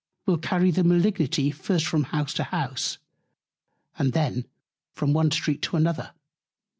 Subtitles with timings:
[0.25, 2.97] will carry the Malignity first from House to House;
[3.99, 4.45] and then
[4.95, 6.11] from one Street to another.